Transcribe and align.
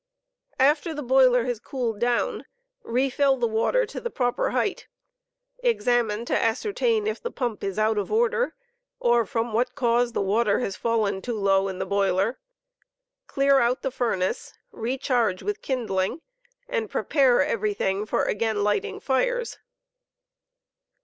After 0.59 0.95
the 0.95 1.03
boiler 1.03 1.43
has 1.43 1.59
cooled 1.59 1.99
down, 1.99 2.47
refill 2.81 3.37
the 3.37 3.45
water 3.47 3.85
to 3.85 4.01
the 4.01 4.09
proper 4.09 4.49
height, 4.49 4.87
examine 5.59 6.25
to 6.25 6.35
ascertain 6.35 7.05
if 7.05 7.21
the 7.21 7.29
pump 7.29 7.63
is 7.63 7.77
out 7.77 7.99
of 7.99 8.11
order, 8.11 8.55
or 8.99 9.27
from* 9.27 9.53
what 9.53 9.75
cause 9.75 10.13
the 10.13 10.19
water 10.23 10.57
has 10.59 10.75
fallen 10.75 11.21
too 11.21 11.37
low 11.37 11.67
in 11.67 11.77
the 11.77 11.85
boiler, 11.85 12.39
clear 13.27 13.59
ont 13.59 13.83
the 13.83 13.91
furnace, 13.91 14.55
recharge 14.71 15.43
with 15.43 15.61
kindling, 15.61 16.21
and 16.67 16.89
prepare 16.89 17.43
everything 17.45 18.07
for 18.07 18.23
again 18.23 18.63
lighting 18.63 18.99
fires. 18.99 19.59